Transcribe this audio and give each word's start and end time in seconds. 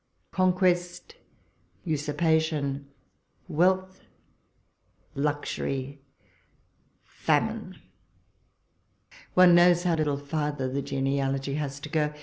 "Conquest, 0.41 1.15
usur)iation, 1.85 2.85
wealth, 3.47 4.01
luxury, 5.13 6.01
famine— 7.03 7.79
one 9.35 9.53
knows 9.53 9.83
how 9.83 9.93
little 9.93 10.17
farther 10.17 10.67
the 10.67 10.81
genealogy 10.81 11.53
has 11.53 11.79
to 11.81 11.89
go. 11.89 12.13